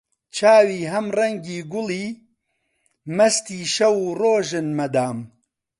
[0.35, 2.05] چاوی هەم ڕەنگی گوڵی،
[3.17, 5.17] مەستی شەو و ڕۆژن مەدام